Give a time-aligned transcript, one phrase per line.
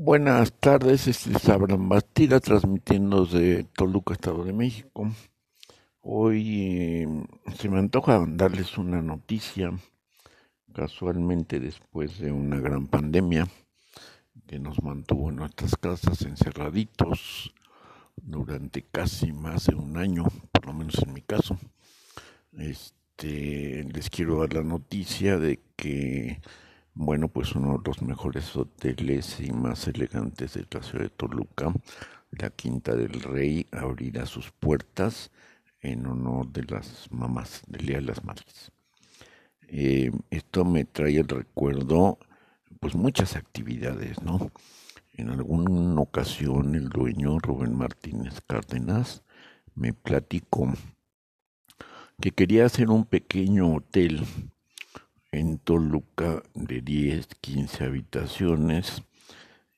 [0.00, 5.10] Buenas tardes, este es Abraham Bastida transmitiendo desde Toluca, Estado de México.
[6.02, 7.08] Hoy eh,
[7.56, 9.76] se me antoja darles una noticia,
[10.72, 13.48] casualmente después de una gran pandemia
[14.46, 17.52] que nos mantuvo en nuestras casas encerraditos
[18.14, 21.58] durante casi más de un año, por lo menos en mi caso.
[22.56, 26.40] Este, les quiero dar la noticia de que
[27.00, 31.72] bueno, pues uno de los mejores hoteles y más elegantes de la ciudad de Toluca,
[32.32, 35.30] la Quinta del Rey, abrirá sus puertas
[35.80, 38.72] en honor de las mamás, del Día de las Madres.
[39.68, 42.18] Eh, esto me trae el recuerdo,
[42.80, 44.50] pues muchas actividades, ¿no?
[45.12, 49.22] En alguna ocasión el dueño Rubén Martínez Cárdenas
[49.76, 50.72] me platicó
[52.20, 54.26] que quería hacer un pequeño hotel
[55.68, 59.02] Toluca de 10, 15 habitaciones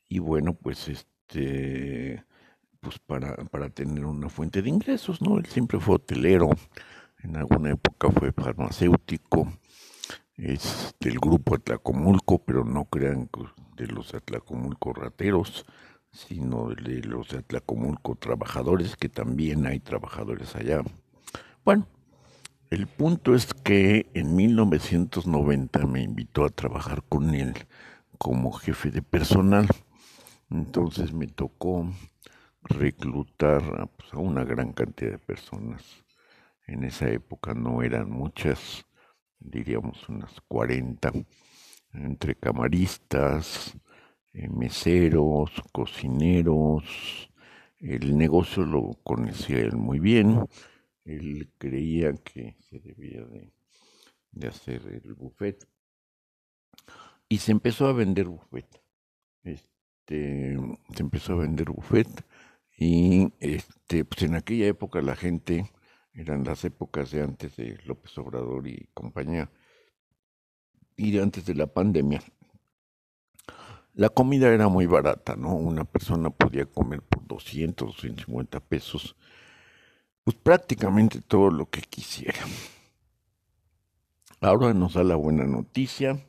[0.08, 2.24] y bueno, pues este
[2.78, 5.36] pues para, para tener una fuente de ingresos, ¿no?
[5.36, 6.50] Él siempre fue hotelero,
[7.24, 9.52] en alguna época fue farmacéutico,
[10.36, 13.28] es del grupo Atlacomulco, pero no crean
[13.74, 15.66] de los Atlacomulco rateros,
[16.12, 20.84] sino de los Atlacomulco trabajadores, que también hay trabajadores allá.
[21.64, 21.88] Bueno,
[22.70, 27.54] el punto es que en 1990 me invitó a trabajar con él
[28.16, 29.66] como jefe de personal.
[30.50, 31.90] Entonces me tocó
[32.62, 36.04] reclutar a, pues, una gran cantidad de personas.
[36.68, 38.86] En esa época no eran muchas,
[39.40, 41.10] diríamos unas 40,
[41.92, 43.76] entre camaristas,
[44.32, 46.84] eh, meseros, cocineros.
[47.78, 50.46] El negocio lo conocía él muy bien
[51.04, 53.52] él creía que se debía de,
[54.46, 55.68] hacer el buffet
[57.28, 58.82] y se empezó a vender buffet.
[59.42, 60.56] Este,
[60.94, 62.08] se empezó a vender buffet
[62.76, 65.70] y este, pues en aquella época la gente,
[66.12, 69.50] eran las épocas de antes de López Obrador y compañía,
[70.96, 72.22] y de antes de la pandemia,
[73.94, 75.54] la comida era muy barata, ¿no?
[75.54, 79.16] Una persona podía comer por 200, 250 pesos
[80.30, 82.38] pues prácticamente todo lo que quisiera.
[84.40, 86.24] Ahora nos da la buena noticia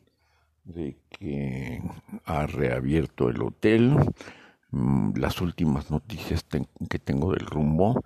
[0.64, 1.80] de que
[2.24, 3.94] ha reabierto el hotel.
[4.72, 6.44] Mm, las últimas noticias
[6.90, 8.02] que tengo del rumbo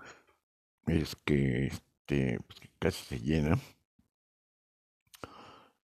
[0.87, 3.59] es que, este, pues, casi se llena.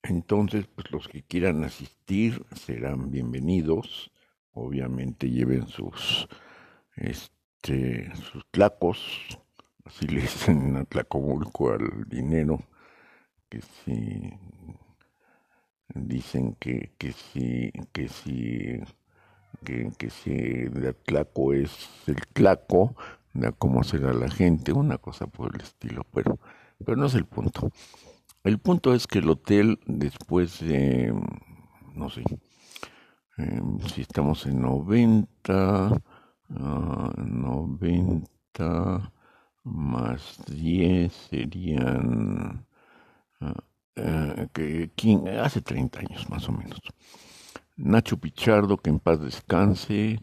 [0.02, 4.10] Entonces, pues los que quieran asistir serán bienvenidos.
[4.52, 6.28] Obviamente lleven sus,
[6.96, 9.38] este, sus tlacos,
[9.84, 12.60] así le dicen en Atlacomulco al dinero,
[13.48, 14.32] que si
[15.94, 18.80] dicen que, que si, que si,
[19.64, 21.70] que, si el Atlaco es
[22.06, 22.96] el Tlaco,
[23.34, 26.38] de cómo será la gente, una cosa por el estilo, pero,
[26.84, 27.70] pero no es el punto.
[28.44, 31.14] El punto es que el hotel, después de,
[31.94, 32.24] no sé,
[33.38, 36.02] em, si estamos en 90,
[36.48, 38.26] 90,
[38.58, 39.12] ah,
[39.64, 42.66] más 10 serían
[43.40, 44.90] uh, que,
[45.40, 46.80] hace 30 años más o menos.
[47.76, 50.20] Nacho Pichardo, que en paz descanse,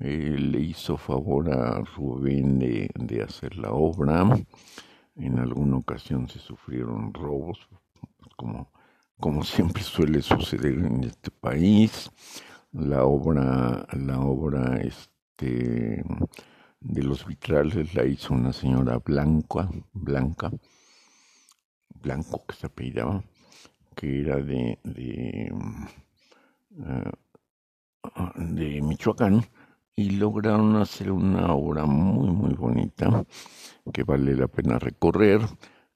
[0.00, 4.24] eh, le hizo favor a Rubén de, de, hacer la obra.
[5.16, 7.68] En alguna ocasión se sufrieron robos,
[8.36, 8.70] como,
[9.18, 12.10] como siempre suele suceder en este país.
[12.72, 16.04] La obra, la obra, este
[16.80, 20.50] de los vitrales la hizo una señora blanca, blanca,
[22.00, 23.22] blanco que se apellidaba,
[23.94, 25.52] que era de, de,
[26.84, 27.12] eh,
[28.36, 29.44] de Michoacán,
[29.96, 33.24] y lograron hacer una obra muy, muy bonita
[33.92, 35.40] que vale la pena recorrer.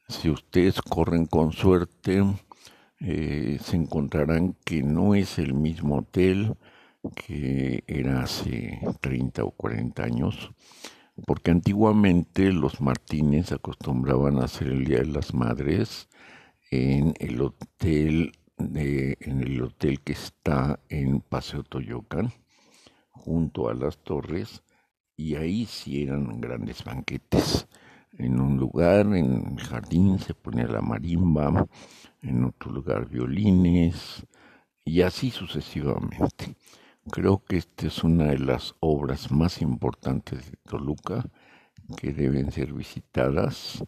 [0.09, 2.25] Si ustedes corren con suerte,
[2.99, 6.57] eh, se encontrarán que no es el mismo hotel,
[7.11, 10.53] que era hace 30 o 40 años,
[11.27, 16.09] porque antiguamente los Martínez acostumbraban a hacer el Día de las Madres
[16.71, 22.33] en el hotel de, en el hotel que está en Paseo Toyocan,
[23.11, 24.63] junto a las torres,
[25.17, 27.69] y ahí sí eran grandes banquetes.
[28.19, 31.67] En un lugar, en el jardín, se ponía la marimba,
[32.21, 34.27] en otro lugar violines,
[34.85, 36.57] y así sucesivamente.
[37.11, 41.25] Creo que esta es una de las obras más importantes de Toluca
[41.97, 43.85] que deben ser visitadas.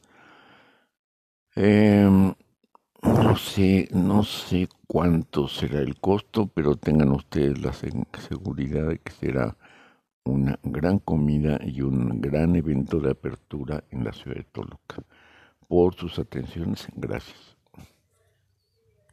[1.57, 2.35] Em,
[3.03, 9.13] No sé, no sé cuánto será el costo, pero tengan ustedes la seguridad de que
[9.13, 9.57] será
[10.25, 15.05] una gran comida y un gran evento de apertura en la ciudad de Toluca.
[15.69, 17.54] Por sus atenciones, gracias.